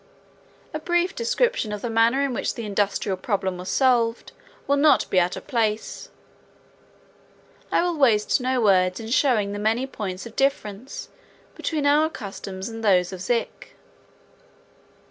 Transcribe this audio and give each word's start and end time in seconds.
A 0.73 0.79
brief 0.79 1.13
description 1.13 1.71
of 1.71 1.83
the 1.83 1.87
manner 1.91 2.23
in 2.23 2.33
which 2.33 2.55
the 2.55 2.65
industrial 2.65 3.15
problem 3.17 3.59
was 3.59 3.69
solved 3.69 4.31
will 4.65 4.75
not 4.77 5.07
be 5.11 5.19
out 5.19 5.35
of 5.35 5.45
place. 5.45 6.09
I 7.71 7.83
will 7.83 7.95
waste 7.95 8.41
no 8.41 8.59
words 8.61 8.99
n 8.99 9.09
showing 9.09 9.51
the 9.51 9.59
many 9.59 9.85
points 9.85 10.25
of 10.25 10.35
difference 10.35 11.09
between 11.53 11.85
our 11.85 12.09
customs 12.09 12.67
and 12.67 12.83
those 12.83 13.13
of 13.13 13.21
Zik. 13.21 13.75